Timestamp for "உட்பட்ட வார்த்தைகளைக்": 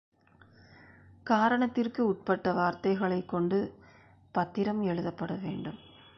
2.07-3.29